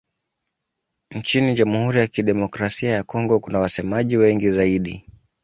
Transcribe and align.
Nchini 1.11 1.53
Jamhuri 1.53 1.99
ya 1.99 2.07
Kidemokrasia 2.07 2.91
ya 2.91 3.03
Kongo 3.03 3.39
kuna 3.39 3.59
wasemaji 3.59 4.17
wengi 4.17 4.51
zaidi. 4.51 5.05